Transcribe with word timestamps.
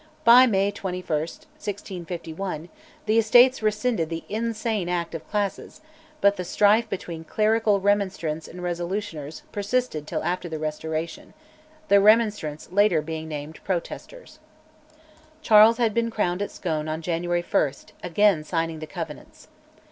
By 0.23 0.47
May 0.47 0.71
21, 0.71 1.05
1651, 1.09 2.69
the 3.05 3.19
Estates 3.19 3.61
rescinded 3.61 4.09
the 4.09 4.23
insane 4.29 4.89
Act 4.89 5.13
of 5.13 5.29
Classes, 5.29 5.79
but 6.21 6.37
the 6.37 6.43
strife 6.43 6.89
between 6.89 7.23
clerical 7.23 7.79
Remonstrants 7.79 8.47
and 8.47 8.61
Resolutioners 8.63 9.43
persisted 9.51 10.07
till 10.07 10.23
after 10.23 10.49
the 10.49 10.57
Restoration, 10.57 11.35
the 11.87 11.99
Remonstrants 12.01 12.65
being 12.65 12.75
later 12.77 13.03
named 13.03 13.63
Protesters. 13.63 14.39
Charles 15.43 15.77
had 15.77 15.93
been 15.93 16.09
crowned 16.09 16.41
at 16.41 16.49
Scone 16.49 16.87
on 16.87 17.03
January 17.03 17.43
1, 17.47 17.71
again 18.01 18.43
signing 18.43 18.79
the 18.79 18.87
Covenants. 18.87 19.49